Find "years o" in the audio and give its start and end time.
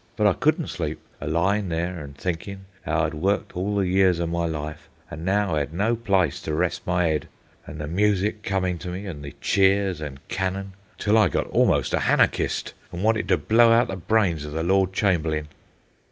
3.87-4.25